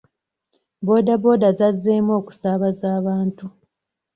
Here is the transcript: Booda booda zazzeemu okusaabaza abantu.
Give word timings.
Booda 0.85 1.13
booda 1.23 1.49
zazzeemu 1.59 2.11
okusaabaza 2.19 2.85
abantu. 2.99 3.45